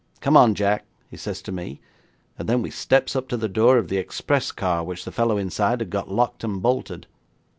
Come 0.19 0.35
on, 0.35 0.55
Jack!" 0.55 0.85
he 1.11 1.15
says 1.15 1.43
to 1.43 1.51
me, 1.51 1.79
and 2.35 2.49
then 2.49 2.63
we 2.63 2.71
steps 2.71 3.15
up 3.15 3.27
to 3.27 3.37
the 3.37 3.47
door 3.47 3.77
of 3.77 3.87
the 3.87 3.97
express 3.97 4.51
car, 4.51 4.83
which 4.83 5.05
the 5.05 5.11
fellow 5.11 5.37
inside 5.37 5.79
had 5.79 5.91
got 5.91 6.09
locked 6.09 6.43
and 6.43 6.59
bolted. 6.59 7.05